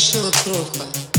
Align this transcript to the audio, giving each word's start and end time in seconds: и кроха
и 0.00 0.30
кроха 0.30 1.09